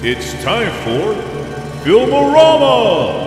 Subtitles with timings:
[0.00, 1.12] It's time for
[1.82, 3.26] Filmorama!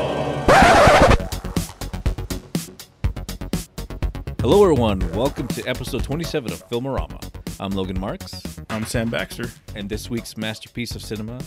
[4.40, 5.00] Hello, everyone.
[5.12, 7.22] Welcome to episode 27 of Filmorama.
[7.60, 9.50] I'm Logan Marks, I'm Sam Baxter.
[9.76, 11.42] and this week's masterpiece of cinema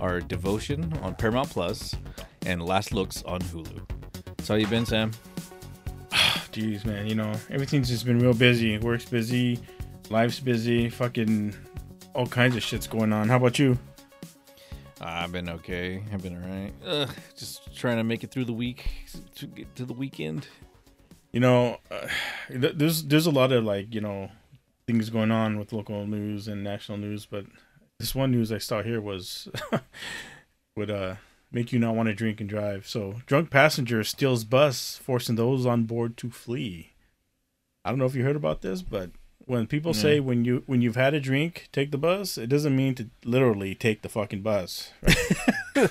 [0.00, 1.96] are Devotion on Paramount Plus
[2.46, 3.82] and Last Looks on Hulu.
[4.42, 5.10] So, how you been, Sam?
[6.52, 8.78] Jeez, man, you know everything's just been real busy.
[8.78, 9.58] Work's busy,
[10.08, 11.52] life's busy, fucking
[12.14, 13.28] all kinds of shit's going on.
[13.28, 13.76] How about you?
[15.00, 16.02] I've been okay.
[16.12, 16.74] I've been alright.
[16.86, 18.90] Ugh, just trying to make it through the week
[19.36, 20.48] to get to the weekend.
[21.32, 22.08] You know, uh,
[22.48, 24.30] th- there's there's a lot of like you know
[24.86, 27.44] things going on with local news and national news, but
[27.98, 29.48] this one news I saw here was
[30.76, 31.16] would uh
[31.50, 32.86] make you not want to drink and drive.
[32.86, 36.92] So, drunk passenger steals bus, forcing those on board to flee.
[37.84, 39.10] I don't know if you heard about this, but
[39.48, 40.00] when people Yeah.
[40.02, 43.08] say when you when you've had a drink, take the bus, it doesn't mean to
[43.24, 44.90] literally take the fucking bus.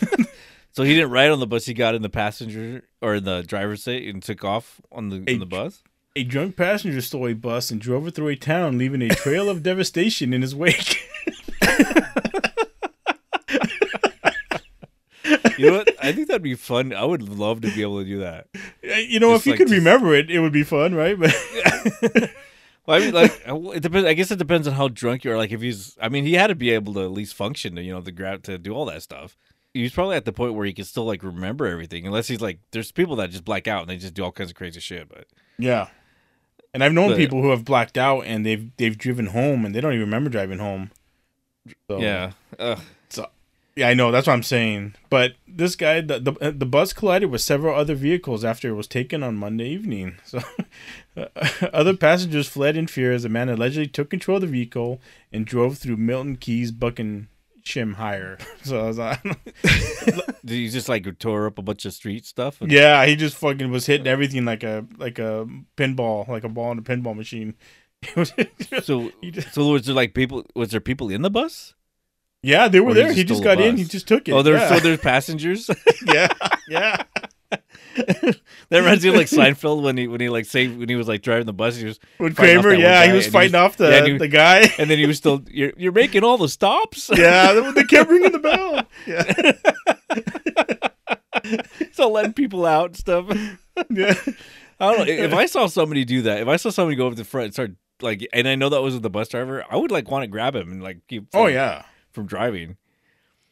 [0.73, 1.65] So he didn't ride on the bus.
[1.65, 5.23] He got in the passenger or in the driver's seat and took off on the
[5.25, 5.81] Hey, on the bus.
[6.15, 9.49] A drunk passenger stole a bus and drove it through a town, leaving a trail
[9.49, 10.99] of devastation in his wake.
[15.57, 15.89] You know what?
[16.03, 16.93] I think that'd be fun.
[16.93, 18.47] I would love to be able to do that.
[18.83, 21.17] you know, Just if you like could just- remember it, it would be fun, right?
[21.19, 21.33] But
[22.87, 23.41] Well, I mean, like
[23.75, 24.07] it depends.
[24.07, 25.37] I guess it depends on how drunk you are.
[25.37, 27.81] Like if he's, I mean, he had to be able to at least function to
[27.83, 29.37] you know to grab to do all that stuff.
[29.73, 32.59] He's probably at the point where he can still like remember everything, unless he's like,
[32.71, 35.09] there's people that just black out and they just do all kinds of crazy shit.
[35.09, 35.25] But
[35.59, 35.89] yeah,
[36.73, 39.75] and I've known But- people who have blacked out and they've they've driven home and
[39.75, 40.91] they don't even remember driving home.
[41.89, 42.79] So, yeah, Ugh.
[43.77, 44.11] Yeah, I know.
[44.11, 44.95] That's what I'm saying.
[45.11, 48.73] But this guy, the, the uh, the bus collided with several other vehicles after it
[48.73, 50.17] was taken on Monday evening.
[50.25, 50.41] So,
[51.15, 51.27] uh,
[51.73, 54.99] other passengers fled in fear as a man allegedly took control of the vehicle
[55.31, 58.37] and drove through Milton Keynes, Buckinghamshire.
[58.63, 59.21] So I was like,
[60.43, 62.61] Did he just like tore up a bunch of street stuff.
[62.61, 66.49] And- yeah, he just fucking was hitting everything like a like a pinball, like a
[66.49, 67.53] ball in a pinball machine.
[68.83, 70.45] So, just- so was there like people?
[70.55, 71.73] Was there people in the bus?
[72.43, 73.07] Yeah, they were Or he there.
[73.07, 73.77] just He just got in.
[73.77, 74.31] He just took it.
[74.33, 74.69] Oh, there's yeah.
[74.69, 75.69] so there's passengers.
[76.05, 76.27] yeah,
[76.69, 77.03] yeah.
[77.97, 78.37] that
[78.71, 81.21] reminds me of like Seinfeld when he when he like say when he was like
[81.21, 81.77] driving the bus.
[81.77, 84.69] He was When Kramer, yeah, he was fighting off the yeah, he- the guy.
[84.77, 87.09] and then he was still you're you're making all the stops.
[87.15, 88.83] yeah, they- kept ringing the bell.
[89.07, 89.23] Yeah,
[91.93, 93.25] so letting people out and stuff.
[93.89, 94.13] yeah.
[94.79, 95.13] I don't know.
[95.13, 97.45] If I saw somebody do that, if I saw somebody go up to the front
[97.45, 97.71] and start
[98.01, 100.55] like, and I know that was the bus driver, I would like want to grab
[100.55, 101.27] him and like keep.
[101.33, 101.83] Oh from- yeah.
[102.17, 102.75] From driving.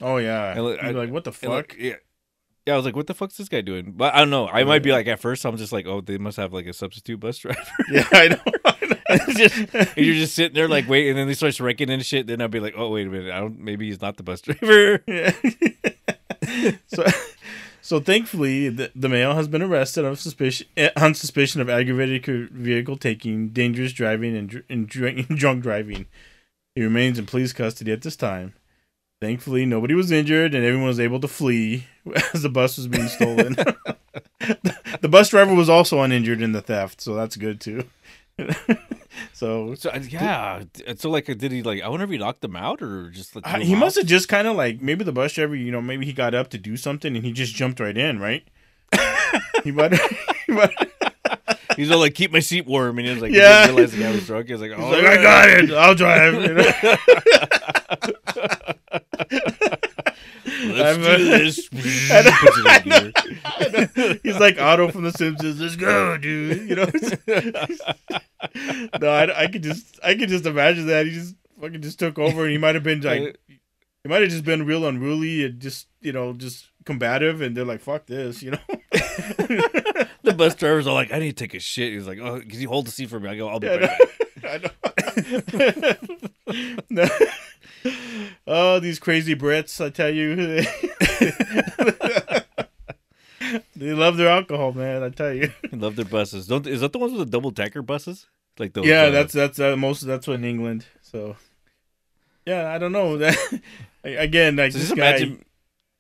[0.01, 0.51] Oh yeah.
[0.53, 1.79] And, like, I- like, what the And, like, fuck?
[1.81, 1.93] yeah.
[2.67, 4.47] Yeah, I was like, "What the fuck's this guy doing?" But I don't know.
[4.47, 6.73] I might be like, at first, I'm just like, "Oh, they must have like a
[6.73, 7.61] substitute bus driver."
[7.91, 8.41] Yeah, I know.
[8.65, 9.17] I know.
[9.37, 12.25] Just- and you're just sitting there like waiting, and then he starts wrecking and shit.
[12.25, 13.59] Then I'll be like, "Oh, wait a minute, I don't.
[13.59, 15.31] Maybe he's not the bus driver." Yeah.
[16.87, 17.05] so,
[17.81, 22.49] so thankfully, the, the male has been arrested on suspicion eh, on suspicion of aggravated
[22.51, 26.07] vehicle taking, dangerous driving, and, dr- and dr- drunk driving.
[26.75, 28.53] He remains in police custody at this time.
[29.21, 31.87] Thankfully, nobody was injured, and everyone was able to flee
[32.33, 33.53] as the bus was being stolen.
[35.01, 37.85] the bus driver was also uninjured in the theft, so that's good too.
[39.33, 40.63] so So uh, yeah,
[40.97, 41.81] so like, did he like?
[41.81, 44.27] I wonder if he knocked them out or just like Uh, he must have just
[44.27, 46.75] kind of like maybe the bus driver, you know, maybe he got up to do
[46.75, 48.45] something and he just jumped right in, right?
[49.63, 49.93] he might,
[50.45, 50.75] he might
[51.75, 53.65] He's all like, "Keep my seat warm," and he was like, Yeah.
[53.67, 54.47] he realized the guy was drunk.
[54.47, 56.33] He was like, he's "Oh, like, I got it, I'll drive.
[56.33, 56.71] You know?
[60.73, 61.69] Let's I'm, do this."
[62.11, 63.11] I know, Puts it in I know.
[63.45, 64.15] I know.
[64.23, 65.59] He's like Otto from The Simpsons.
[65.59, 66.69] Let's go, dude.
[66.69, 66.85] You know?
[69.01, 72.19] no, I, I could just, I could just imagine that he just fucking just took
[72.19, 75.59] over and he might have been like, he might have just been real unruly and
[75.59, 77.41] just, you know, just combative.
[77.41, 78.59] And they're like, fuck this, you know?
[80.25, 82.59] The bus driver's are like, "I need to take a shit." He's like, "Oh, can
[82.59, 83.95] you hold the seat for me?" I go, "I'll be Yeah,
[84.43, 84.43] right back."
[85.63, 85.95] I know.
[86.89, 87.07] no.
[88.47, 89.83] Oh, these crazy Brits!
[89.83, 90.35] I tell you,
[93.75, 95.03] they love their alcohol, man.
[95.03, 95.51] I tell you.
[95.71, 96.47] I love their buses.
[96.47, 98.27] Don't is that the ones with the double decker buses?
[98.57, 98.85] Like those?
[98.85, 100.85] yeah, uh, that's that's uh, most that's what in England.
[101.01, 101.35] So,
[102.45, 103.37] yeah, I don't know that.
[104.03, 105.45] Again, like So this just guy, imagine.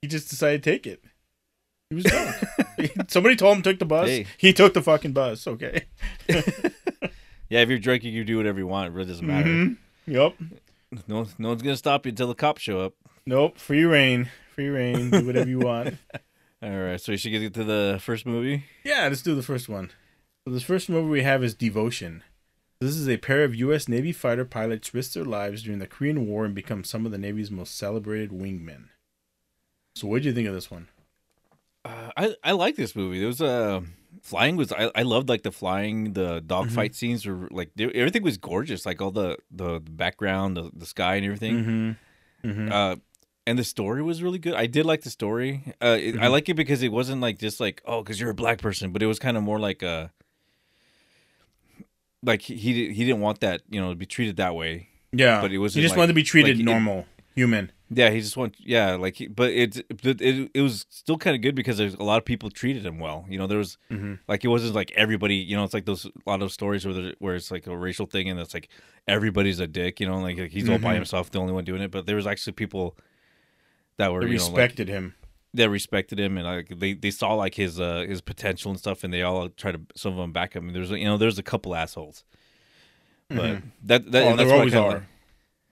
[0.01, 1.03] he just decided to take it.
[1.89, 2.35] He was drunk.
[3.07, 4.07] Somebody told him to take the bus.
[4.07, 4.25] Hey.
[4.37, 5.47] He took the fucking bus.
[5.47, 5.85] Okay.
[7.47, 8.87] Yeah, if you're drinking, you do whatever you want.
[8.87, 9.49] It really doesn't matter.
[9.49, 9.77] Mhm.
[10.07, 10.33] Yep.
[11.07, 12.93] No, no one's gonna stop you until the cops show up.
[13.25, 13.57] Nope.
[13.57, 14.29] Free reign.
[14.55, 15.11] Free reign.
[15.11, 15.95] Do whatever you want.
[16.63, 18.63] All right, so we should get to the first movie.
[18.83, 19.91] Yeah, let's do the first one.
[20.47, 22.23] So this first movie we have is Devotion.
[22.81, 23.87] This is a pair of U.S.
[23.87, 27.17] Navy fighter pilots risk their lives during the Korean War and become some of the
[27.17, 28.85] Navy's most celebrated wingmen.
[29.95, 30.87] So what do you think of this one?
[31.85, 33.19] Uh, I I like this movie.
[33.19, 33.81] There was a uh,
[34.23, 36.95] flying was I, I loved like the flying the dogfight Mhm.
[36.95, 41.15] scenes were like they, everything was gorgeous like all the the background the, the sky
[41.17, 41.55] and everything
[42.43, 42.49] Mm-hmm.
[42.49, 42.71] Mm-hmm.
[42.71, 42.95] uh
[43.47, 46.31] and the story was really good I did like the story uh it, I Mhm.
[46.31, 49.03] like it because it wasn't like just like oh because you're a black person but
[49.03, 50.07] it was kind of more like uh
[52.23, 52.55] like he
[52.91, 55.57] he, didn't want that you know to be treated that way yeah, but it he
[55.59, 57.05] wasn't just like- wanted to be treated like, it- normal,
[57.35, 57.71] human.
[57.89, 61.35] yeah he just want yeah like he, but it, but it it was still kind
[61.35, 63.77] of good because there's a lot of people treated him well you know there was
[63.91, 64.13] Mm-hmm.
[64.27, 66.93] like it wasn't like everybody you know it's like those a lot of stories where
[66.95, 68.69] there, where it's like a racial thing and it's like
[69.07, 70.95] everybody's a dick you know like he's all by Mhm.
[70.95, 72.95] himself the only one doing it but there was actually people
[73.97, 75.13] that were They you know like respected him.
[75.53, 79.03] that respected him and like they, they saw like his uh his potential and stuff
[79.03, 81.43] and they all tried to some of them back him there's you know there's a
[81.43, 82.23] couple assholes
[83.29, 83.61] but Mhm.
[83.83, 84.91] that that Oh, that's there what I always are.
[84.93, 85.03] like-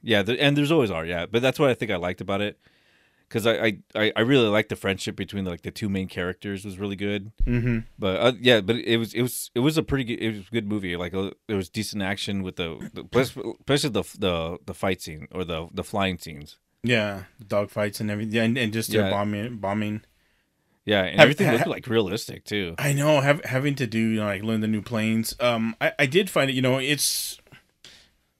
[0.03, 2.41] yeah there, and there's always are yeah but that's what I think I liked about
[2.41, 2.59] it
[3.27, 6.77] because I, I I really liked the friendship between like the two main characters was
[6.77, 7.79] really good Mm-hmm.
[7.97, 10.47] but uh, yeah, but it was it was it was a pretty good it was
[10.47, 10.95] a good movie.
[10.95, 13.03] Like uh, there was decent action with the, the
[13.61, 16.57] especially the the the fight scene or the the flying scenes.
[16.83, 19.09] Yeah, dog fights and everything, and, and just their Yeah.
[19.09, 20.01] bombing, bombing.
[20.85, 22.75] Yeah, and Have- everything ha- looked like realistic too.
[22.77, 25.33] I know, have, having to do you know, like learn the new planes.
[25.39, 26.53] Um, I, I did find it.
[26.55, 27.39] You know, it's.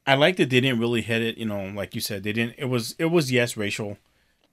[0.05, 1.37] I like that they didn't really hit it.
[1.37, 2.55] You know, like you said, they didn't.
[2.57, 3.97] It was it was yes racial,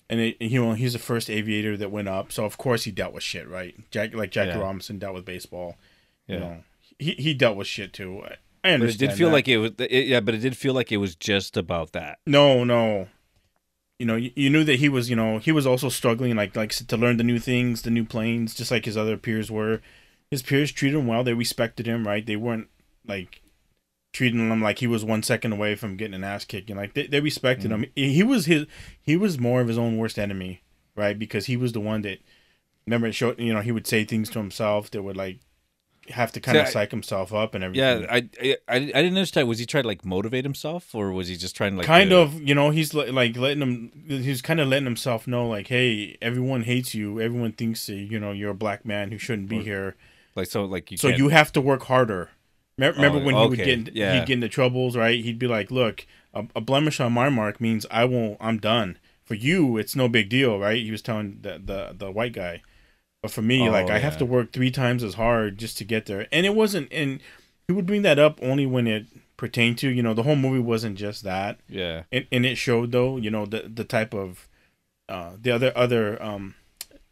[0.08, 2.90] and it, you know he's the first aviator that went up, so of course he
[2.90, 3.74] dealt with shit, right?
[3.90, 4.58] Jack like Jackie Yeah.
[4.60, 5.76] Robinson dealt with baseball.
[6.26, 6.56] Yeah, You know,
[6.98, 8.22] he he dealt with shit too.
[8.24, 9.34] I, I but it did feel that.
[9.34, 12.18] like it was it, yeah, but it did feel like it was just about that.
[12.26, 13.08] No, no.
[13.98, 16.56] You know, you, you knew that he was, you know, he was also struggling, like,
[16.56, 19.82] like to learn the new things, the new planes, just like his other peers were.
[20.30, 22.24] His peers treated him well; they respected him, right?
[22.24, 22.68] They weren't
[23.06, 23.39] like
[24.12, 26.76] treating him like he was one second away from getting an ass kicking.
[26.76, 27.74] Like they, they respected mm.
[27.74, 27.90] him.
[27.94, 28.66] He was his,
[29.00, 30.62] he was more of his own worst enemy,
[30.96, 31.18] right?
[31.18, 32.18] Because he was the one that,
[32.86, 35.40] remember, it showed, you know, he would say things to himself that would like
[36.08, 38.02] have to kind of See, I- psych himself up and everything.
[38.02, 39.46] Yeah, I, I I I didn't understand.
[39.46, 42.10] Was he trying to like motivate himself, or was he just trying to like kind
[42.10, 45.46] to- of you know he's li- like letting him he's kind of letting himself know
[45.46, 49.48] like hey everyone hates you everyone thinks you know you're a black man who shouldn't
[49.48, 49.96] be Or- here
[50.34, 52.30] like so like you so can't- you have to work harder
[52.88, 54.14] remember Oh, when he would get in, yeah.
[54.14, 55.22] he'd get into troubles right?
[55.24, 58.98] He'd be like look a, a blemish on my mark means i won't i'm done.
[59.24, 60.82] For you it's no big deal right?
[60.82, 62.62] He was telling the the, the white guy.
[63.22, 65.84] But for me Oh, like i have to work three times as hard just to
[65.84, 66.26] get there.
[66.32, 67.20] And it wasn't and
[67.68, 69.06] he would bring that up only when it
[69.36, 71.60] pertained to you know the whole movie wasn't just that.
[71.68, 72.02] Yeah.
[72.12, 74.48] And, and it showed though you know the the type of
[75.08, 76.54] uh the other other um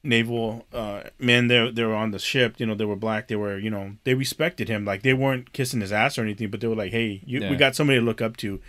[0.05, 3.35] naval uh men there they were on the ship you know they were black they
[3.37, 6.61] were you know they respected him like they weren't kissing his ass or anything but
[6.61, 7.51] they were like hey you, Yeah.
[7.51, 8.61] we got somebody to look up to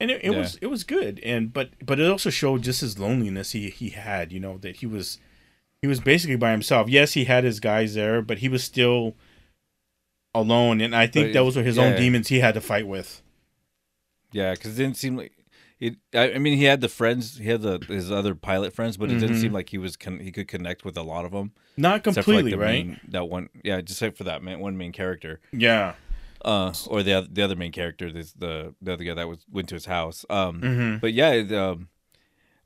[0.00, 0.38] and it, it Yeah.
[0.38, 3.90] was it was good and but but it also showed just his loneliness he he
[3.90, 5.18] had you know that he was
[5.80, 9.14] he was basically by himself yes he had his guys there but he was still
[10.34, 11.98] alone and i think But those were his own yeah.
[11.98, 13.22] demons he had to fight with
[14.32, 15.32] yeah because it didn't seem like
[15.86, 15.96] it.
[16.14, 19.10] I, I mean, he had the friends, he had the his other pilot friends, but
[19.10, 21.52] it didn't seem like he was con- he could connect with a lot of them.
[21.76, 24.42] not Except for, completely like, the right main- that one, yeah, just except for that
[24.42, 25.94] main, one main character, yeah
[26.44, 29.44] uh, or the oth- the other main character, is the the other guy that was
[29.50, 30.24] went to his house.
[30.28, 30.96] Um, mm-hmm.
[30.98, 31.88] but yeah, it, um,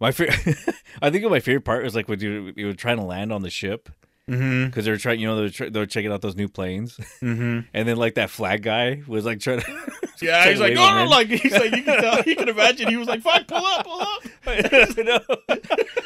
[0.01, 0.57] my favorite,
[1.03, 3.43] I think my favorite part was like when you you were trying to land on
[3.43, 4.03] the ship Mm-hmm.
[4.27, 7.61] Because they're trying, you know, they're tr- they were checking out those new planes, Mm-hmm.
[7.75, 9.67] and then like that flag guy was like trying to,
[10.21, 12.35] Yeah, trying he's to like, wave no, no, like he's like, you can tell, you
[12.37, 14.23] can imagine, he was like, fuck, pull up, pull up.
[14.47, 15.21] I know.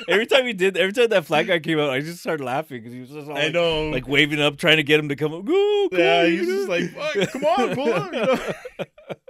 [0.08, 2.78] every time he did, every time that flag guy came out, I just started laughing
[2.80, 3.88] because he was just all I like, know.
[3.90, 5.44] like waving up, trying to get him to come up.
[5.44, 8.12] Go, go, yeah, he's just like, fuck, come on, pull up.
[8.12, 8.38] You know,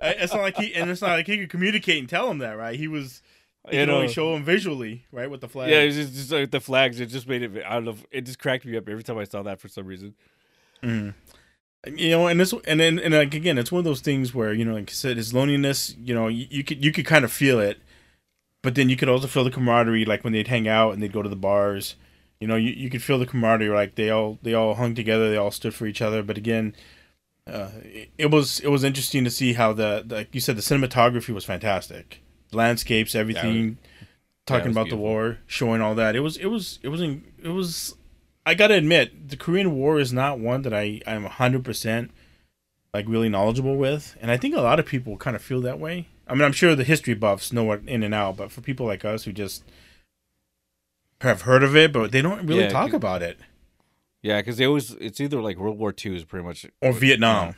[0.02, 2.52] it's not like he, and it's not like he could communicate and tell him that,
[2.56, 2.76] right?
[2.78, 3.22] He was,
[3.70, 4.06] You only know.
[4.08, 5.70] show him visually, right, with the flag.
[5.70, 6.98] Yeah, it was just, just like the flags.
[6.98, 7.62] It just made it.
[7.66, 7.96] I don't know.
[8.10, 10.14] It just cracked me up every time I saw that for some reason.
[10.82, 11.14] Mhm.
[11.86, 14.52] You know, and this, and then, and like again, it's one of those things where
[14.52, 15.94] you know, like I said, his loneliness.
[15.98, 17.78] You know, you, you could you could kind of feel it,
[18.62, 21.12] but then you could also feel the camaraderie, like when they'd hang out and they'd
[21.12, 21.96] go to the bars.
[22.38, 25.30] You know, you, you could feel the camaraderie, like they all they all hung together,
[25.30, 26.22] they all stood for each other.
[26.22, 26.74] But again,
[27.46, 30.62] uh, it, it was it was interesting to see how the like you said the
[30.62, 33.78] cinematography was fantastic, landscapes, everything,
[34.46, 36.16] talking about the war, showing all that.
[36.16, 37.94] It was it was it was it was.
[38.46, 42.10] I gotta admit, the Korean War is not one that I I'm hundred percent
[42.92, 45.78] like really knowledgeable with, and I think a lot of people kind of feel that
[45.78, 46.08] way.
[46.26, 48.86] I mean, I'm sure the history buffs know what in and out, but for people
[48.86, 49.64] like us who just
[51.20, 53.38] have heard of it, but they don't really Yeah, talk about it,
[54.22, 57.54] Yeah, because they always it's either like World War II is pretty much or Vietnam.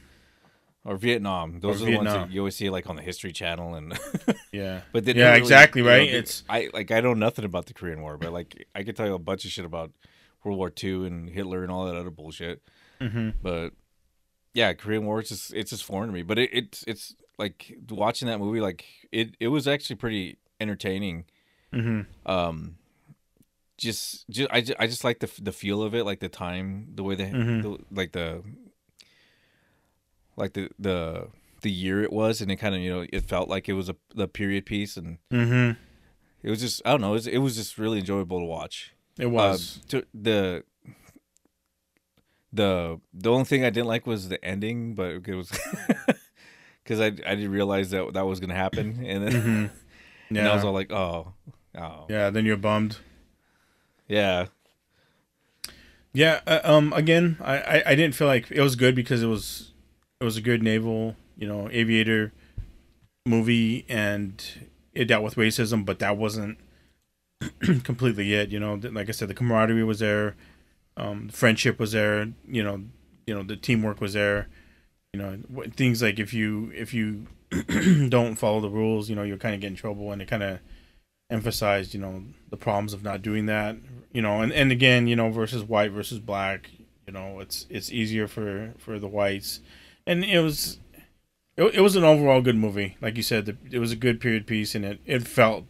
[0.84, 1.60] Or Vietnam.
[1.60, 3.98] Those Or are the ones that you always see like on the History Channel and.
[4.52, 4.82] Yeah.
[4.92, 6.08] But Yeah, never exactly, you know, right?
[6.08, 9.06] It's- I like I know nothing about the Korean War, but like I could tell
[9.06, 9.90] you a bunch of shit about
[10.44, 12.60] World War II and Hitler and all that other bullshit.
[13.00, 13.30] Mm-hmm.
[13.42, 13.70] But
[14.54, 16.22] yeah, Korean War it's just it's just foreign to me.
[16.22, 21.24] But it, it's it's like watching that movie, like it it was actually pretty entertaining.
[21.72, 22.30] Mm-hmm.
[22.30, 22.76] Um,
[23.78, 26.88] just just I just, I just like the the feel of it, like the time,
[26.94, 27.62] the way they Mhm.
[27.62, 28.42] the, like the
[30.36, 31.28] like the the
[31.62, 33.88] the year it was, and it kind of you know it felt like it was
[33.88, 35.78] a the period piece and Mm-hmm.
[36.42, 37.10] it was just I don't know.
[37.10, 38.94] It was, it was just really enjoyable to watch.
[39.18, 39.78] It was.
[39.78, 40.64] Uh, to, the
[42.52, 45.50] the the only thing I didn't like was the ending, but it was
[46.84, 49.66] because I I didn't realize that that was gonna happen, and then mm-hmm.
[50.36, 51.32] and I was all like, oh,
[51.76, 52.30] oh, Yeah.
[52.30, 52.98] Then you're bummed.
[54.08, 54.46] yeah,
[56.12, 56.40] Yeah.
[56.46, 56.92] Uh, um.
[56.92, 59.71] Again, I, I I didn't feel like it was good because it was
[60.22, 62.32] it was a good naval you know aviator
[63.26, 66.58] movie and it dealt with racism, but that wasn't
[67.82, 68.50] completely it.
[68.50, 70.36] You know, like I said, the camaraderie was there,
[70.96, 72.28] um, friendship was there.
[72.46, 72.82] You know,
[73.26, 74.48] you know the teamwork was there.
[75.12, 75.38] You know,
[75.76, 77.26] things like if you if you
[78.08, 80.42] don't follow the rules, you know, you'll kind of get in trouble, and it kind
[80.42, 80.58] of
[81.30, 83.76] emphasized, you know, the problems of not doing that.
[84.12, 86.70] You know, and and again, you know, versus white versus black.
[87.06, 89.60] You know, it's it's easier for for the whites,
[90.06, 90.78] and it was.
[91.56, 93.58] It, it was an overall good movie, like you said.
[93.70, 95.64] It was a good period piece, and it, it felt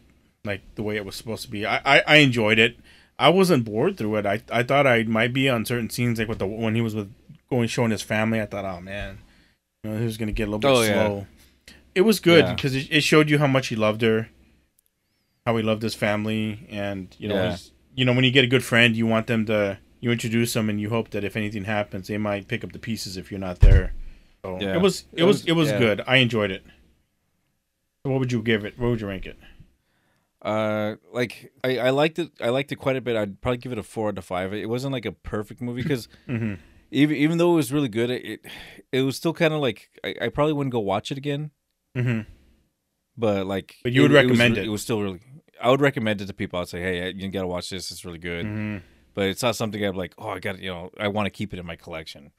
[0.45, 1.65] like the way it was supposed to be.
[1.65, 2.77] I, I, I enjoyed it.
[3.19, 4.25] I wasn't bored through it.
[4.25, 6.95] I, I thought I might be on certain scenes, like with the when he was
[6.95, 7.13] with
[7.49, 8.39] going showing his family.
[8.41, 9.17] I thought, oh man,
[9.83, 10.93] you know, he was gonna get a little bit Oh, yeah.
[11.07, 11.27] slow.
[11.93, 12.53] It was good Yeah.
[12.55, 14.29] because it, it showed you how much he loved her,
[15.45, 17.49] how he loved his family, and you know, Yeah.
[17.49, 20.53] he's- you know, when you get a good friend, you want them to you introduce
[20.53, 23.29] them, and you hope that if anything happens, they might pick up the pieces if
[23.29, 23.93] you're not there.
[24.43, 24.75] So Yeah.
[24.75, 25.79] it was it It was was- it was yeah.
[25.79, 26.01] good.
[26.07, 26.63] I enjoyed it.
[28.05, 28.77] So what would you give it?
[28.77, 29.37] What would you rank it?
[30.41, 32.31] Uh, like I, I liked it.
[32.41, 33.15] I liked it quite a bit.
[33.15, 34.53] I'd probably give it a four out of five.
[34.53, 36.55] It wasn't like a perfect movie because Mm-hmm.
[36.91, 38.39] even even though it was really good, it it,
[38.91, 41.51] it was still kind of like I, I probably wouldn't go watch it again.
[41.95, 42.29] Mm-hmm.
[43.15, 44.65] But like, But you would recommend was, it?
[44.65, 45.21] It was still really.
[45.61, 46.59] I would recommend it to people.
[46.59, 47.89] I'd say, hey, you gotta watch this.
[47.91, 48.45] It's really good.
[48.45, 48.77] Mm-hmm.
[49.13, 51.53] But it's not something I'm like, oh, I got, you know, I want to keep
[51.53, 52.31] it in my collection.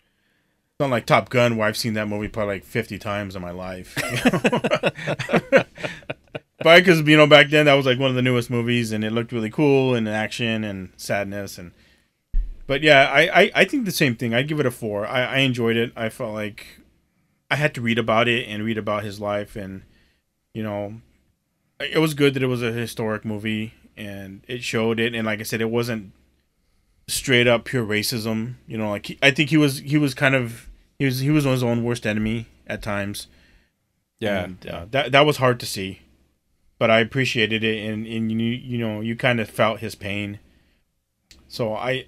[0.75, 3.43] It's not like Top Gun, where I've seen that movie probably like fifty times in
[3.43, 3.95] my life.
[6.61, 9.05] Probably because you know back then that was like one of the newest movies, and
[9.05, 11.71] it looked really cool and action and sadness and.
[12.67, 14.35] But yeah, I, I, I think the same thing.
[14.35, 15.07] I'd give it a four.
[15.07, 15.93] I, I enjoyed it.
[15.95, 16.81] I felt like
[17.53, 19.83] I had to read about it and read about his life, and
[20.55, 20.95] you know,
[21.79, 25.15] it was good that it was a historic movie and it showed it.
[25.15, 26.11] And like I said, it wasn't
[27.07, 28.55] straight up pure racism.
[28.67, 30.69] You know, like he, I think he was he was kind of
[30.99, 33.27] he was he was on his own worst enemy at times.
[34.21, 36.01] Yeah, and, uh, that that was hard to see,
[36.79, 40.39] but I appreciated it, and and you you know you kind of felt his pain.
[41.49, 42.07] So I,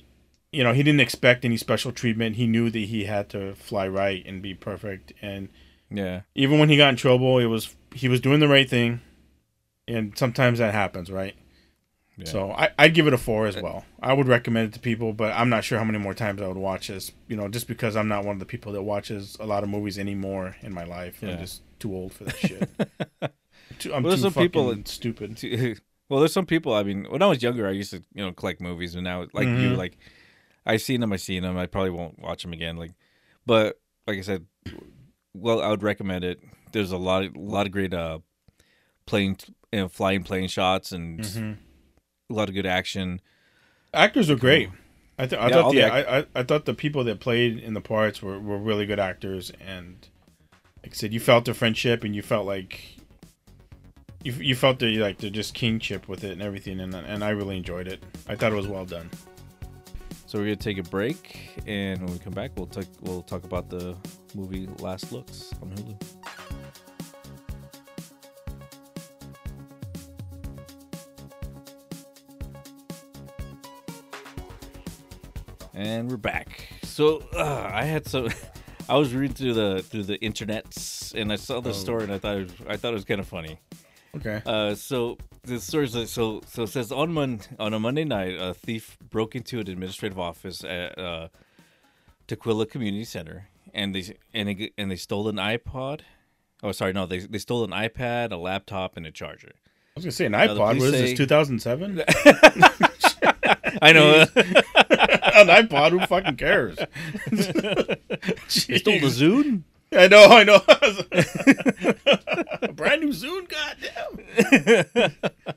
[0.50, 2.37] you know, he didn't expect any special treatment.
[2.37, 5.49] He knew that he had to fly right and be perfect, and
[5.91, 9.00] yeah, even when he got in trouble, it was he was doing the right thing,
[9.87, 11.35] and sometimes that happens, right?
[12.17, 12.25] Yeah.
[12.25, 13.85] So I, I'd give it a four as well.
[14.01, 16.49] I would recommend it to people, but I'm not sure how many more times I
[16.49, 17.13] would watch this.
[17.29, 19.69] You know, just because I'm not one of the people that watches a lot of
[19.69, 21.19] movies anymore in my life.
[21.23, 21.31] Yeah.
[21.33, 22.69] I'm just too old for that shit.
[23.79, 25.39] too, I'm Well, too some people fucking stupid.
[26.09, 26.73] well, there's some people.
[26.75, 29.27] I mean, when I was younger, I used to, you know, collect movies, and now,
[29.33, 29.77] like you, Mhm.
[29.77, 29.99] like
[30.65, 31.57] I've seen them, I've seen them.
[31.59, 32.77] I probably won't watch them again.
[32.77, 32.93] Like,
[33.45, 34.47] but like I said,
[35.35, 36.41] well, I would recommend it.
[36.73, 38.21] There's a lot, a lot of great uh,
[39.05, 39.37] plane,
[39.73, 41.57] you know, flying plane shots, and Mhm.
[42.30, 43.21] A lot of good action.
[43.95, 44.71] Actors were great.
[45.18, 47.21] I, th- I Yeah, thought all the, the I, I, I thought the people that
[47.21, 50.06] played in the parts were, were really good actors, and
[50.83, 52.97] like I said, you felt the friendship, and you felt like
[54.23, 57.30] you, you felt the like the just kingship with it and everything, and and I
[57.30, 58.02] really enjoyed it.
[58.28, 59.11] I thought it was well done.
[60.26, 62.87] So we're gonna take a break, and when we come back, we'll talk.
[63.00, 63.97] We'll talk about the
[64.35, 66.16] movie Last Looks on Hulu.
[75.76, 76.68] And we're back.
[76.85, 78.30] So uh, I had some.
[78.88, 81.80] I was reading through the through the internets, and I saw this Oh.
[81.80, 83.59] story, and I thought it was, I thought it was kind of funny.
[84.16, 84.40] Okay.
[84.47, 88.04] Uh, so the story is like, so so it says on Mon- on a Monday
[88.04, 91.28] night, a thief broke into an administrative office at uh,
[92.26, 96.00] Tequila Community Center, and they and they and they stole an iPod.
[96.62, 99.52] Oh, sorry, no, they they stole an iPad, a laptop, and a charger.
[99.54, 100.59] I was gonna say an iPod.
[100.59, 101.18] What is say- this?
[101.18, 102.02] 2007?
[103.83, 104.25] I know.
[105.37, 105.90] an iPod?
[105.90, 106.76] Who fucking cares?
[107.31, 109.62] they stole the Zune.
[109.93, 110.62] I know, I know.
[112.62, 115.12] A brand new Zune, goddamn.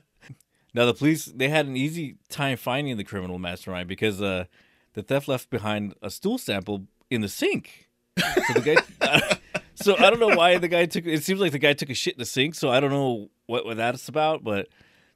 [0.74, 4.44] Now the police they had an easy time finding the criminal mastermind because uh,
[4.94, 7.88] the theft left behind a stool sample in the sink.
[8.16, 9.38] So the guy,
[9.74, 11.06] so I don't know why the guy took.
[11.06, 12.54] It seems like the guy took a shit in the sink.
[12.54, 14.68] So I don't know what, what that's about, but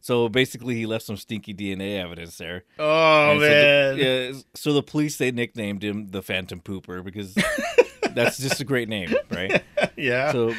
[0.04, 2.64] so basically he left some stinky DNA evidence there.
[2.78, 3.96] Oh And so man.
[3.96, 7.34] the, yeah, so the police they nicknamed him the Phantom Pooper because
[8.14, 9.62] that's just a great name, right?
[9.96, 10.30] yeah.
[10.30, 10.52] So,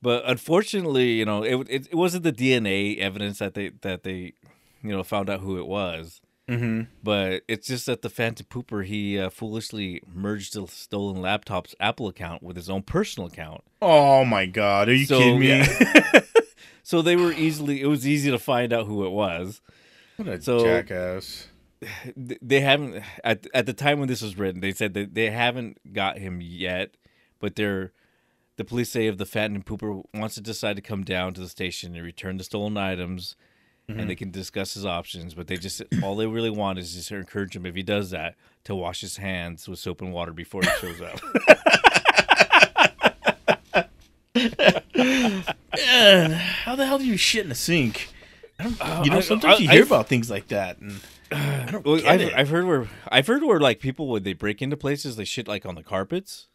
[0.00, 4.34] but unfortunately, you know, it, it it wasn't the DNA evidence that they that they,
[4.82, 6.20] you know, found out who it was.
[6.48, 6.82] mm-hmm.
[7.02, 12.06] But it's just that the Phantom Pooper he uh, foolishly merged the stolen laptop's Apple
[12.06, 13.62] account with his own personal account.
[13.82, 15.48] Oh my god, are you So, kidding me?
[15.48, 16.20] yeah.
[16.84, 19.60] So they were easily it was easy to find out who it was.
[20.16, 21.48] What a So- jackass.
[21.82, 25.30] Th- They haven't at at the time when this was written, they said that they
[25.30, 26.96] haven't got him yet,
[27.40, 27.92] but they're
[28.56, 31.48] the police say if the Phantom Pooper wants to decide to come down to the
[31.48, 33.34] station and return the stolen items,
[33.88, 34.06] and mm-hmm.
[34.08, 35.34] they can discuss his options.
[35.34, 38.10] But they just all they really want is just to encourage him if he does
[38.10, 41.20] that to wash his hands with soap and water before he shows up.
[44.96, 48.10] Man, how the hell do you shit in a sink?
[48.58, 51.00] I don't, you know, I- sometimes I- you hear I've- about things like that, and
[51.32, 52.32] I don't Well, I've.
[52.34, 55.48] I've heard where I've heard where like people when they break into places they shit
[55.48, 56.46] like on the carpets.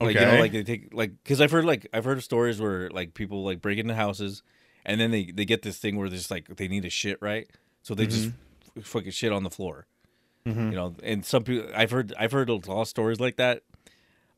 [0.00, 2.60] Like you know, like they take like because I've heard like I've heard of stories
[2.60, 4.42] where like people like break into houses
[4.86, 7.48] and then they they get this thing where there's like they need a shit right,
[7.82, 8.78] so they just Mm-hmm.
[8.80, 9.86] f- fucking shit on the floor.
[10.46, 13.62] You know, and some people I've heard I've heard a lot of stories like that.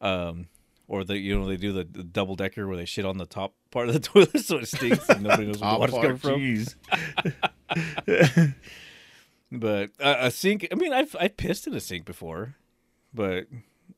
[0.01, 0.49] Um,
[0.93, 3.25] or the you know they do the, the double decker where they shit on the
[3.27, 6.67] top part of the toilet so it stinks and nobody knows where the water's coming
[8.47, 8.55] from.
[9.55, 12.55] But uh, a sink, I mean, I've I've pissed in a sink before,
[13.13, 13.49] but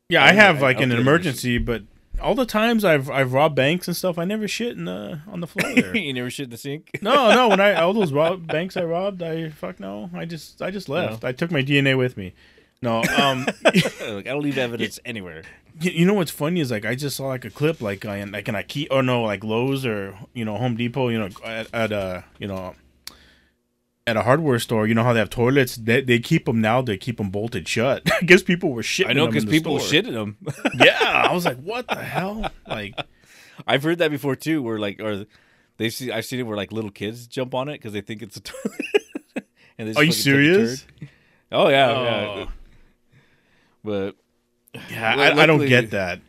[0.08, 1.82] Yeah, I I have I- like I in an I emergency, but
[2.20, 5.38] all the times I've I've robbed banks and stuff, I never shit in the on
[5.40, 6.90] the floor you never shit in the sink.
[7.02, 10.60] no, no, when I all those rob, banks I robbed, I fuck no, I just
[10.60, 11.22] I just left.
[11.24, 12.34] I took my DNA with me.
[12.82, 15.42] No, um, I don't leave evidence anywhere.
[15.80, 18.24] You, know what's funny is like I just saw like a clip like uh, I
[18.24, 21.28] like an IKEA or oh, no like Lowe's or you know Home Depot, you know
[21.44, 22.74] at, at a you know
[24.06, 25.76] at a hardware store, you know how they have toilets.
[25.76, 26.82] They, they keep them now.
[26.82, 28.02] They keep them bolted shut.
[28.20, 29.08] I guess people were shitting.
[29.08, 30.36] I know because people shit in them.
[30.74, 32.50] Yeah, I was like, what the hell?
[32.68, 32.94] Like,
[33.66, 35.26] I've heard that before too, where like or
[35.78, 38.22] they see I've seen it where like little kids jump on it because they think
[38.22, 38.80] it's a toilet.
[39.78, 40.86] and they just are you fucking take a serious?
[41.50, 42.04] Oh yeah, Oh.
[42.38, 42.46] yeah.
[43.82, 44.16] But
[44.90, 46.20] Yeah, I, I don't get that.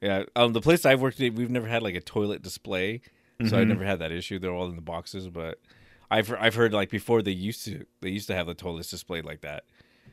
[0.00, 3.00] yeah, um, the place I've worked at, we've never had like a toilet display,
[3.46, 3.68] so I Mhm.
[3.68, 4.38] never had that issue.
[4.38, 5.60] They're all in the boxes, but
[6.10, 9.24] I've I've heard like before they used to they used to have the toilets displayed
[9.24, 9.64] like that.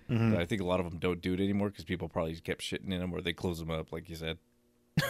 [0.09, 0.31] Mhm.
[0.33, 2.61] But I think a lot of them don't do it anymore because people probably kept
[2.61, 4.37] shitting in them or they close them up, like you said.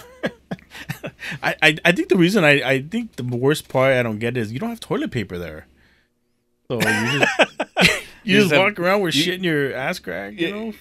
[1.43, 4.37] I, I, I think the reason I, I think the worst part I don't get
[4.37, 5.67] is you don't have toilet paper there.
[6.69, 7.39] So you just
[8.27, 10.73] you, just have- walk around with you- shit in your ass crack, you know?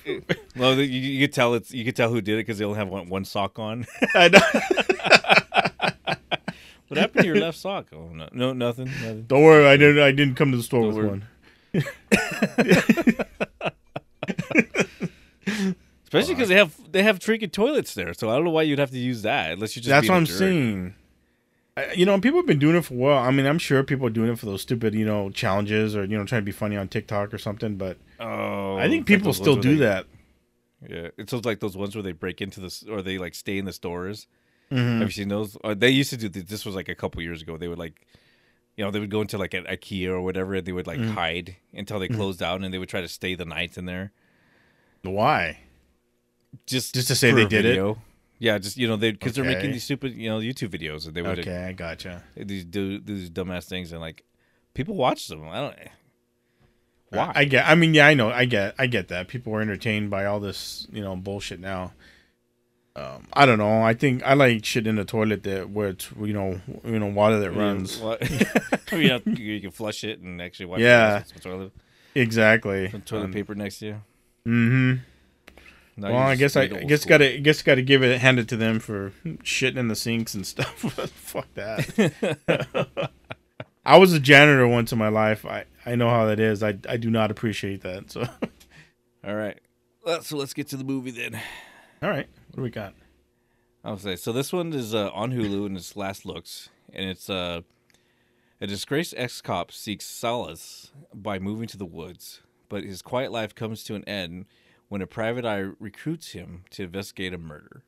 [0.56, 2.78] well, you, you could tell it's you could tell who did it because they only
[2.78, 3.86] have one, one sock on.
[4.14, 4.40] I know.
[6.88, 7.86] what happened to your left sock?
[7.92, 9.22] Oh no, no nothing, nothing.
[9.28, 11.08] Don't worry, I didn't I didn't come to the store Don't with worry.
[11.08, 11.24] one.
[16.04, 18.78] Especially because they have they have trinket toilets there, so I don't know why you'd
[18.78, 19.88] have to use that unless you just.
[19.90, 20.36] That's what I'm jerk.
[20.38, 20.94] saying.
[21.94, 23.18] You know, people have been doing it for a while.
[23.22, 26.04] I mean, I'm sure people are doing it for those stupid, you know, challenges or
[26.04, 27.76] you know, trying to be funny on TikTok or something.
[27.76, 30.06] But Oh, I think it's like people still do they- that.
[30.88, 33.58] Yeah, it's those like those ones where they break into the or they like stay
[33.58, 34.26] in the stores.
[34.70, 34.98] Mhm.
[35.00, 35.56] Have you seen those?
[35.64, 36.28] Or they used to do.
[36.28, 37.56] th- This was like a couple years ago.
[37.56, 38.06] They would like,
[38.76, 40.98] you know, they would go into like an IKEA or whatever, and they would like
[41.00, 41.12] Mhm.
[41.14, 44.12] hide until they closed down, and they would try to stay the night in there.
[45.02, 45.58] Why?
[46.66, 47.96] Just Just to say they did it?
[48.38, 49.72] Yeah, just you know, they because they're making Okay.
[49.72, 52.22] these stupid you know YouTube videos, and they would Okay, I gotcha.
[52.36, 54.24] these do these dumbass things, and like
[54.74, 55.48] people watch them.
[55.48, 55.76] I don't.
[57.10, 57.32] Why?
[57.34, 57.66] I, I get.
[57.66, 58.30] I mean, yeah, I know.
[58.30, 58.74] I get.
[58.78, 61.92] I get that people are entertained by all this, you know, bullshit now.
[62.94, 63.82] Um, I don't know.
[63.82, 67.06] I think I like shit in the toilet that where it's you know you know
[67.06, 67.98] water that runs.
[68.00, 68.22] What?
[68.92, 71.16] you, you can flush it and actually wipe Yeah.
[71.16, 71.72] it with some toilet,
[72.14, 72.90] Exactly.
[72.90, 74.02] some toilet paper next to you.
[74.46, 75.00] Mm-hmm.
[75.98, 77.10] No, Well, I guess I, I guess school.
[77.10, 80.34] gotta I guess gotta give it hand it to them for shitting in the sinks
[80.34, 80.68] and stuff.
[81.14, 83.10] Fuck that.
[83.86, 85.46] I was a janitor once in my life.
[85.46, 86.62] I, I know how that is.
[86.62, 88.10] I, I do not appreciate that.
[88.10, 88.22] So
[89.26, 89.58] All right.
[90.04, 91.40] Well, so let's get to the movie then.
[92.02, 92.94] all right, what do we got?
[93.84, 94.32] I'll say so.
[94.32, 97.62] This one is uh, on Hulu and it's Last Looks, and it's uh,
[98.60, 103.82] a disgraced ex-cop seeks solace by moving to the woods, but his quiet life comes
[103.84, 104.46] to an end
[104.88, 107.82] when a private eye recruits him to investigate a murder.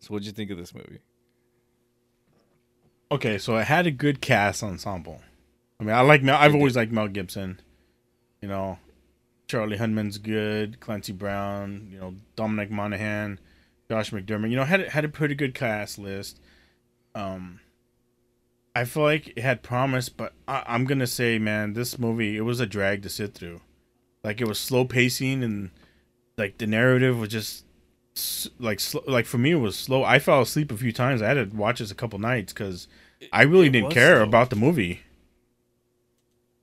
[0.00, 1.00] So what'd you think of this movie?
[3.10, 5.20] Okay, so it had a good cast ensemble.
[5.80, 6.36] I mean, I like Mel.
[6.36, 7.60] I've always liked Mel Gibson.
[8.40, 8.78] You know,
[9.46, 10.80] Charlie Hunnam's good.
[10.80, 11.88] Clancy Brown.
[11.90, 13.38] You know, Dominic Monaghan,
[13.88, 14.50] Josh McDermott.
[14.50, 16.40] You know, had had a pretty good cast list.
[17.14, 17.60] Um,
[18.74, 22.42] I feel like it had promise, but I, I'm gonna say, man, this movie it
[22.42, 23.60] was a drag to sit through.
[24.24, 25.70] Like it was slow pacing and
[26.36, 27.64] like the narrative was just
[28.58, 30.04] like sl- like for me it was slow.
[30.04, 31.22] I fell asleep a few times.
[31.22, 32.88] I had to watch this a couple nights because
[33.32, 34.24] I really it didn't care slow.
[34.24, 35.02] about the movie.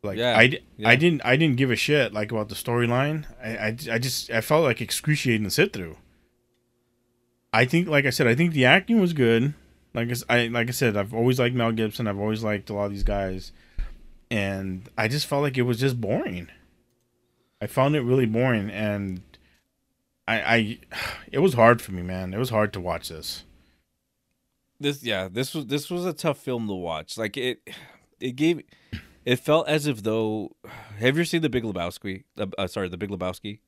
[0.03, 0.89] Like Yeah, I, yeah.
[0.89, 3.25] I didn't I didn't give a shit like about the storyline.
[3.41, 5.97] I, I I just I felt like excruciating to sit through.
[7.51, 9.53] I think like I said I think the acting was good.
[9.93, 12.07] Like I like I said I've always liked Mel Gibson.
[12.07, 13.51] I've always liked a lot of these guys,
[14.29, 16.49] and I just felt like it was just boring.
[17.61, 19.21] I found it really boring, and
[20.27, 20.79] I I
[21.31, 22.33] it was hard for me, man.
[22.33, 23.43] It was hard to watch this.
[24.79, 27.17] This yeah, this was this was a tough film to watch.
[27.17, 27.61] Like it
[28.19, 28.61] it gave
[29.25, 30.51] it felt as if though
[30.99, 32.23] have you seen the Big Lebowski?
[32.37, 33.59] Uh, uh, sorry, the Big Lebowski.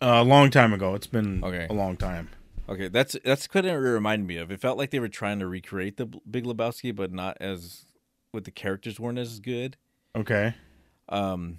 [0.00, 0.94] Uh, a long time ago.
[0.96, 1.66] It's been Okay.
[1.70, 2.28] a long time.
[2.68, 4.50] Okay, that's that's kind of reminded me of.
[4.50, 7.86] It felt like they were trying to recreate the Big Lebowski, but not as
[8.32, 9.76] with the characters weren't as good.
[10.16, 10.54] Okay.
[11.08, 11.58] Um,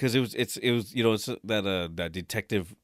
[0.00, 2.74] because it was it's it was you know it's that uh that detective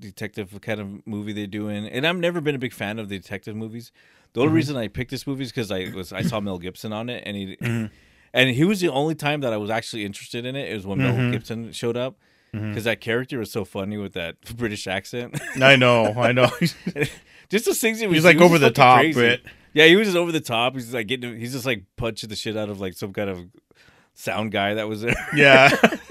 [0.00, 3.18] detective kind of movie they're doing, and I've never been a big fan of the
[3.18, 3.92] detective movies.
[4.32, 4.56] The only Mhm.
[4.56, 7.22] reason I picked this movie is because I was I saw Mel Gibson on it,
[7.26, 7.90] and he Mhm.
[8.34, 10.68] and he was the only time that I was actually interested in it.
[10.68, 11.32] Is when Mel Mhm.
[11.32, 12.16] Gibson showed up
[12.52, 15.40] because that character was so funny with that British accent.
[15.60, 16.06] I know.
[16.06, 16.50] I know.
[17.48, 19.20] just the things he was He's like was over the top, crazy.
[19.20, 19.40] but
[19.74, 20.74] Yeah, he was just over the top.
[20.74, 21.38] He's like getting.
[21.38, 23.38] He's just like punching the shit out of like some kind of
[24.14, 25.14] sound guy that was there.
[25.34, 25.70] yeah,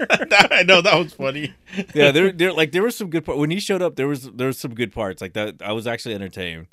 [0.50, 1.54] I know that was funny.
[1.94, 3.96] yeah, there, there, like there was some good parts when he showed up.
[3.96, 5.56] There was there was some good parts like that.
[5.64, 6.66] I was actually entertained.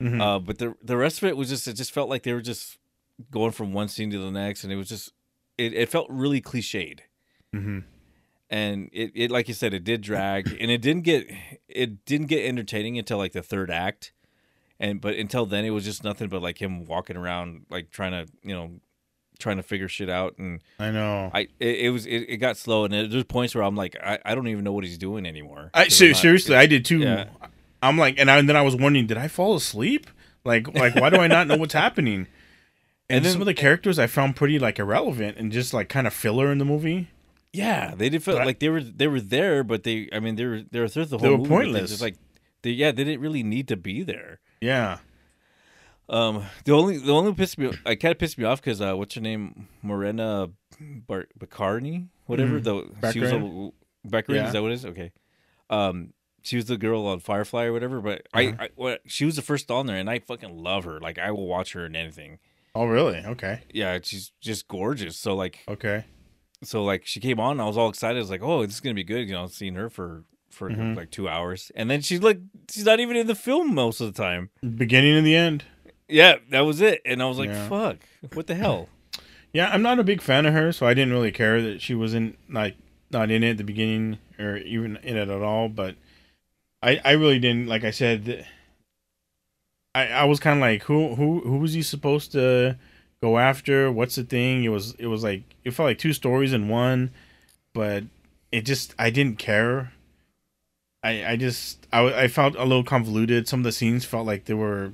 [0.00, 0.20] Mhm.
[0.20, 2.40] Uh, but the the rest of it was just it just felt like they were
[2.42, 2.78] just
[3.30, 5.12] going from one scene to the next, and it was just
[5.58, 7.00] it, it felt really cliched.
[7.54, 7.84] Mhm.
[8.50, 11.26] And it, it like you said, it did drag, and it didn't get
[11.68, 14.12] it didn't get entertaining until like the third act,
[14.80, 18.12] and but until then it was just nothing but like him walking around like trying
[18.12, 18.72] to you know
[19.42, 21.30] trying to figure shit out and I know.
[21.34, 24.18] I it, it was it, it got slow and there's points where I'm like I,
[24.24, 25.70] I don't even know what he's doing anymore.
[25.74, 27.00] I 'Cause ser- I'm not- seriously, I did too.
[27.00, 27.26] Yeah.
[27.82, 30.06] I'm like, and, I, and then I was wondering, did I fall asleep?
[30.44, 32.26] Like, like why do I not know what's happening?
[33.10, 35.90] And, And then- some of the characters I found pretty like irrelevant and just like
[35.90, 37.08] kind of filler in the movie.
[37.52, 40.20] Yeah, they did feel But I- like they were they were there, but they I
[40.20, 41.90] mean they were they were through the whole They were movie, pointless.
[41.90, 42.14] Just like
[42.62, 44.38] they yeah they didn't really need to be there.
[44.62, 44.98] Yeah.
[46.08, 48.94] Um, the only the only pissed me I kind of pissed me off because uh,
[48.96, 50.50] what's her name Morena
[51.06, 52.64] Bar- Bacarni whatever Mhm.
[53.00, 53.36] the she was a
[54.08, 54.46] Baccarin Yeah.
[54.48, 55.12] is that what it is okay.
[55.70, 56.12] Um,
[56.42, 58.52] she was the girl on Firefly or whatever, but Uh-huh.
[58.58, 60.98] I, I what, she was the first on there, and I fucking love her.
[61.00, 62.38] Like I will watch her in anything.
[62.74, 63.18] Oh, really?
[63.24, 63.60] Okay.
[63.72, 65.16] Yeah, she's just gorgeous.
[65.16, 66.04] So like Okay.
[66.64, 68.16] so like she came on, I was all excited.
[68.18, 69.28] I was like, oh, this is gonna be good.
[69.28, 70.96] You know, seeing her for for Mhm.
[70.96, 72.38] like two hours, and then she's like,
[72.70, 74.50] she's not even in the film most of the time.
[74.76, 75.64] Beginning and the end.
[76.12, 77.00] Yeah, that was it.
[77.04, 77.68] And I was like, Yeah.
[77.68, 77.96] fuck,
[78.34, 78.88] what the hell?
[79.54, 81.94] Yeah, I'm not a big fan of her, so I didn't really care that she
[81.94, 82.74] wasn't like
[83.10, 85.68] not in it at the beginning or even in it at all.
[85.68, 85.96] But
[86.82, 87.66] I, I really didn't.
[87.66, 88.46] Like I said,
[89.94, 92.78] I, I was kind of like, who, who, who was he supposed to
[93.22, 93.92] go after?
[93.92, 94.64] What's the thing?
[94.64, 97.10] It was, it was like it felt like two stories in one,
[97.74, 98.04] but
[98.52, 99.92] it just I didn't care.
[101.02, 103.48] I, I just I, I felt a little convoluted.
[103.48, 104.92] Some of the scenes felt like they were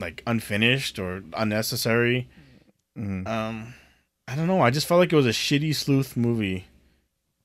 [0.00, 2.28] like unfinished or unnecessary.
[2.98, 3.26] Mhm.
[3.26, 3.74] Um,
[4.28, 4.60] I don't know.
[4.60, 6.66] I just felt like it was a shitty sleuth movie,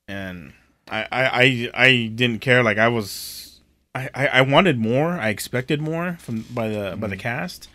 [0.08, 0.54] and
[0.90, 2.64] I I I, I didn't care.
[2.64, 3.60] Like I was,
[3.94, 5.12] I, I I wanted more.
[5.14, 7.20] I expected more from by the by the Mhm.
[7.20, 7.70] cast,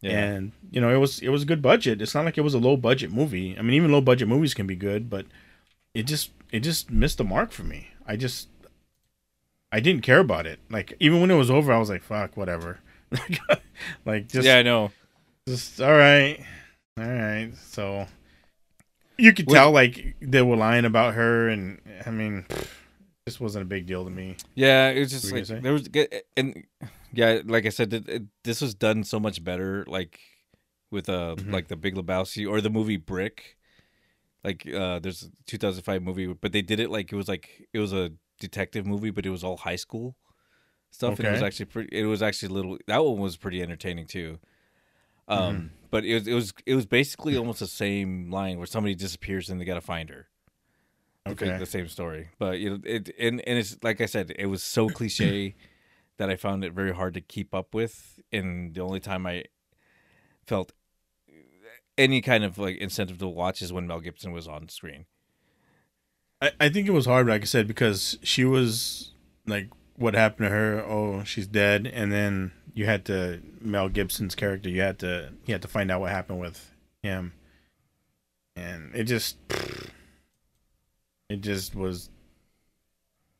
[0.00, 2.00] Yeah, and you know it was it was a good budget.
[2.02, 3.56] It's not like it was a low budget movie.
[3.58, 5.26] I mean, even low budget movies can be good, but
[5.94, 7.88] it just it just missed the mark for me.
[8.06, 8.48] I just
[9.72, 10.60] I didn't care about it.
[10.70, 12.78] Like even when it was over, I was like, "Fuck, whatever."
[14.04, 14.90] like just yeah, I know.
[15.48, 16.40] just all right,
[16.98, 17.52] all right.
[17.66, 18.06] So
[19.18, 22.46] you could tell like they were lying about her, and I mean,
[23.26, 24.36] this wasn't a big deal to me.
[24.54, 25.88] Yeah, it was just What were you like there was
[26.36, 26.64] and
[27.12, 30.18] yeah, like I said, it, it, this was done so much better, like
[30.90, 31.52] with uh Mhm.
[31.52, 33.56] like the Big Lebowski or the movie Brick.
[34.42, 37.78] Like uh there's a 2005 movie, but they did it like it was like it
[37.78, 40.16] was a detective movie, but it was all high school
[40.94, 41.98] stuff, and it was actually pretty.
[41.98, 42.78] It was actually a little.
[42.86, 44.38] That one was pretty entertaining too.
[45.26, 45.66] Um, Mm-hmm.
[45.90, 49.48] but it was it was it was basically almost the same line where somebody disappears
[49.50, 50.28] and they got to find her.
[51.26, 51.56] Okay.
[51.56, 54.62] the same story, but you know it and and it's like I said, it was
[54.62, 55.54] so cliche
[56.18, 59.44] that I found it very hard to keep up with, and the only time I
[60.46, 60.72] felt
[61.96, 65.06] any kind of like incentive to watch is when Mel Gibson was on screen.
[66.42, 69.12] I, I think it was hard, like I said, because she was
[69.46, 70.84] like, what happened to her?
[70.86, 74.68] Oh, she's dead, and then you had to Mel Gibson's character.
[74.68, 76.70] You had to you had to find out what happened with
[77.02, 77.32] him,
[78.56, 79.36] and it just
[81.28, 82.10] it just was.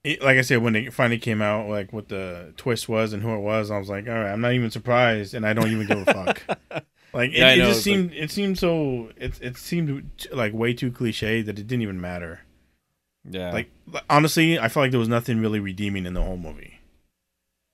[0.02, 3.22] It, like I said, when it finally came out, like what the twist was and
[3.22, 5.68] who it was, I was like, all right, I'm not even surprised, and I don't
[5.70, 6.42] even give a fuck.
[7.14, 10.90] Like it, Yeah, it just seemed it seemed so it it seemed like way too
[10.90, 12.40] cliche that it didn't even matter.
[13.28, 13.70] Yeah, Like
[14.10, 16.80] honestly, I felt like there was nothing really redeeming in the whole movie.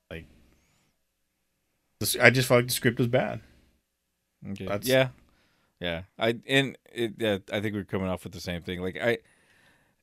[0.09, 0.25] Like,
[2.19, 3.41] I just felt like the script was bad.
[4.51, 4.65] Okay.
[4.65, 5.09] That's- Yeah,
[5.79, 6.03] yeah.
[6.17, 8.81] I and it, yeah, I think we're coming off with the same thing.
[8.81, 9.17] Like I,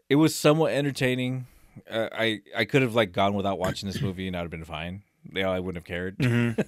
[0.08, 1.46] it was somewhat entertaining.
[1.90, 4.64] Uh, I I could have like gone without watching this movie and I'd have been
[4.64, 5.02] fine.
[5.32, 6.16] Yeah, I wouldn't have cared.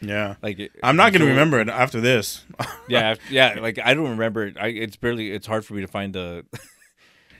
[0.00, 2.44] Yeah, Like it, I'm not gonna remember it after this.
[2.88, 3.58] Yeah, yeah.
[3.60, 4.56] Like I don't remember it.
[4.60, 5.30] I it's barely.
[5.32, 6.44] It's hard for me to find the.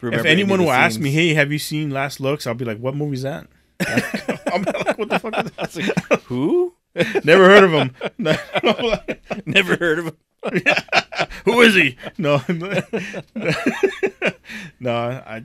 [0.02, 2.94] if anyone will ask me, "Hey, have you seen Last Looks?" I'll be like, "What
[2.96, 3.46] movie's that?"
[4.52, 5.76] I'm like, "What the fuck?" Is was
[6.10, 6.74] like, who?
[7.24, 7.94] Never heard of him.
[9.44, 10.16] Never heard of him.
[11.44, 11.96] Who is he?
[12.18, 12.40] No,
[14.80, 14.94] no.
[14.94, 15.44] I,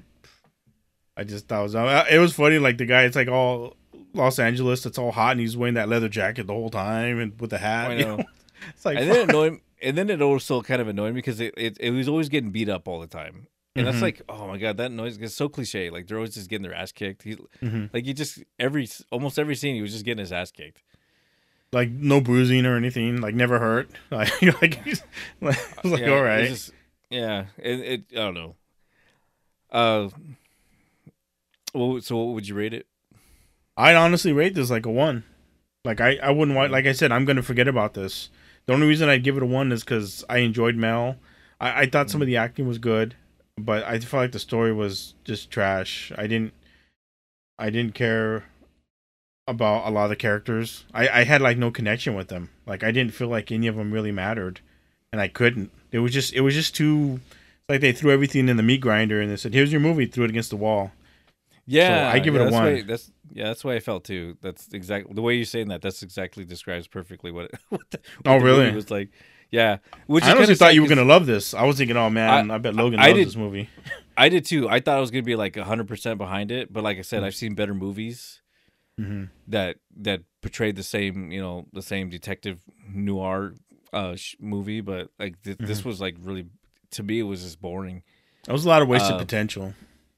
[1.17, 1.75] I just thought it was.
[1.75, 2.59] uh, It was funny.
[2.59, 3.75] Like the guy, it's like all
[4.13, 4.85] Los Angeles.
[4.85, 7.57] It's all hot, and he's wearing that leather jacket the whole time and with the
[7.57, 7.91] hat.
[7.91, 8.23] I you know.
[8.69, 11.39] It's like and then it annoyed and then it also kind of annoyed me because
[11.39, 14.01] it, it, it was always getting beat up all the time and that's Mhm.
[14.01, 16.73] like oh my god that noise is so cliche like they're always just getting their
[16.73, 17.89] ass kicked he, Mhm.
[17.93, 20.81] like he just every almost every scene he was just getting his ass kicked
[21.73, 23.21] like no bruising or anything.
[23.21, 23.89] Like never hurt.
[24.11, 25.01] Like like, he's,
[25.41, 26.47] like I was like, Yeah, all right.
[26.49, 26.71] just-
[27.09, 28.55] yeah it, it i don't know
[29.71, 30.09] uh
[31.73, 32.87] well so what would you rate it
[33.77, 35.23] I'd honestly rate this like a one.
[35.85, 36.71] Like I, I wouldn't want.
[36.73, 38.29] Like I said, I'm gonna forget about this.
[38.65, 41.15] The only reason I'd give it a one is because I enjoyed Mel.
[41.59, 43.15] I, I thought some of the acting was good,
[43.57, 46.11] but I felt like the story was just trash.
[46.17, 46.53] I didn't,
[47.59, 48.45] I didn't care
[49.47, 50.85] about a lot of the characters.
[50.93, 52.49] I, I had like no connection with them.
[52.65, 54.61] Like I didn't feel like any of them really mattered,
[55.11, 55.71] and I couldn't.
[55.91, 57.19] It was just, it was just too.
[57.29, 60.05] It's like they threw everything in the meat grinder and they said, "Here's your movie."
[60.05, 60.91] Threw it against the wall.
[61.67, 62.63] yeah I give it a that's one.
[62.73, 65.81] why- that's yeah that's why i felt too that's exactly the way you're saying that
[65.81, 68.65] that's exactly describes perfectly what, it, what the, what Oh, really?
[68.65, 69.07] movie was like
[69.51, 71.53] yeah which I honestly thought you were gonna love this.
[71.53, 73.69] I was thinking, oh man, I, bet Logan I loves did- this movie.
[74.17, 74.67] I did too.
[74.69, 77.23] I thought I was gonna be like hundred percent behind it, but like I said,
[77.23, 78.41] I've seen better movies
[78.99, 79.23] Mm-hmm.
[79.47, 82.59] that that portrayed the same, you know, the same detective
[82.93, 83.53] noir
[83.93, 84.81] uh sh- movie.
[84.81, 86.45] But like th- this was like really,
[86.91, 88.03] to me, it was just boring.
[88.45, 89.73] That was a lot of wasted Uh, potential.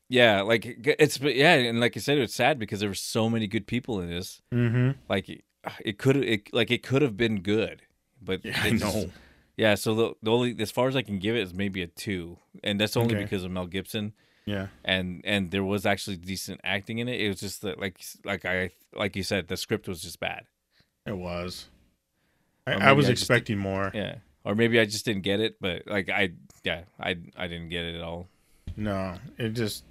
[0.10, 3.48] Yeah, like it's yeah, and like I said, it's sad because there were so many
[3.48, 4.42] good people in this.
[4.54, 4.92] Mm-hmm.
[5.08, 5.30] Like
[5.86, 7.84] it could it like it could have been good,
[8.22, 9.10] but Yeah, I just- know.
[9.56, 11.88] Yeah, so the, the only as far as I can give it is maybe a
[11.88, 13.24] two, and that's only Okay.
[13.24, 14.14] because of Mel Gibson.
[14.46, 14.68] Yeah.
[14.84, 17.22] and and there was actually decent acting in it.
[17.22, 20.46] It was just that like like I like you said, the script was just bad.
[21.06, 21.70] It was.
[22.68, 23.92] I, I was I just expecting more.
[23.94, 25.58] Yeah, or maybe I just didn't get it.
[25.62, 26.32] But like I
[26.64, 28.28] yeah I I didn't get it at all.
[28.76, 29.86] No, it just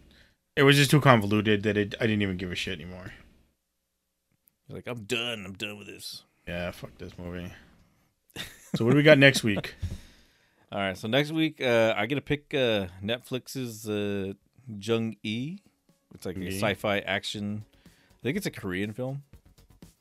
[0.56, 3.12] it was just too convoluted that it I didn't even give a shit anymore.
[4.68, 5.44] Like I'm done.
[5.46, 6.24] I'm done with this.
[6.46, 7.50] Yeah, fuck this movie.
[8.74, 9.74] So what do we got next week?
[10.72, 14.32] All right, so next week uh, I get to pick uh, Netflix's uh,
[14.66, 15.58] Jung E.
[16.14, 17.64] It's like a sci-fi action.
[17.86, 19.22] I think it's a Korean film.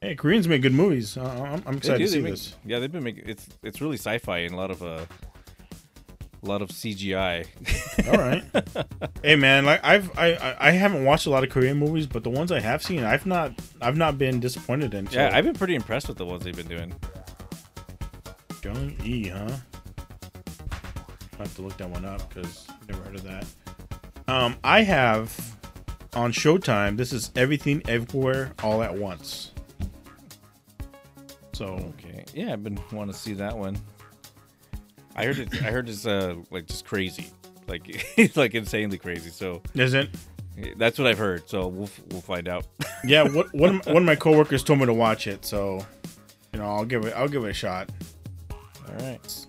[0.01, 1.17] Hey, Koreans make good movies.
[1.17, 2.55] Uh, I'm, I'm excited do, to see make- this.
[2.65, 5.05] Yeah, they've been making it's it's really sci-fi and a lot of uh,
[6.43, 7.45] a lot of CGI.
[8.07, 8.43] All right.
[9.23, 12.29] hey man, like I've I, I haven't watched a lot of Korean movies, but the
[12.29, 15.07] ones I have seen, I've not I've not been disappointed in.
[15.07, 15.19] So.
[15.19, 16.93] Yeah, I've been pretty impressed with the ones they've been doing.
[18.63, 19.49] Jung E, huh?
[21.39, 23.45] I have to look that one up because I've never heard of that.
[24.27, 25.35] Um, I have
[26.13, 26.97] on Showtime.
[26.97, 29.51] This is Everything Everywhere All at Once.
[31.53, 31.65] So
[31.99, 33.77] Okay, yeah, I've been wanting to see that one.
[35.15, 35.49] I heard it.
[35.61, 37.27] I heard it's uh like just crazy,
[37.67, 37.81] like
[38.17, 39.29] it's like insanely crazy.
[39.29, 40.09] So isn't
[40.77, 41.49] that's what I've heard.
[41.49, 42.65] So we'll we'll find out.
[43.03, 43.23] yeah?
[43.23, 45.85] What one of my- one of my coworkers told me to watch it, so
[46.53, 47.89] you know I'll give it I'll give it a shot.
[48.91, 49.45] All right,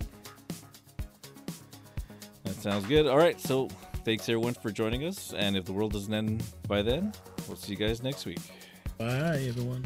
[2.43, 3.07] that sounds good.
[3.07, 3.67] All right, so
[4.05, 7.13] thanks everyone for joining us, and if the world doesn't end by then,
[7.47, 8.39] we'll see you guys next week.
[8.97, 9.85] Bye everyone.